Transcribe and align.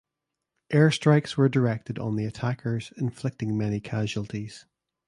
Air 0.71 0.89
strikes 0.89 1.37
were 1.37 1.47
directed 1.47 1.99
on 1.99 2.15
the 2.15 2.25
attackers 2.25 2.91
inflicting 2.97 3.55
many 3.55 3.79
casualties. 3.79 4.65